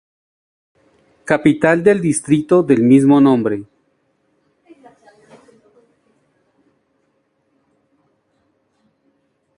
Capital 1.31 1.83
del 1.83 2.01
Distrito 2.01 2.63
del 2.63 2.81
mismo 2.81 3.21
nombre. 3.21 3.65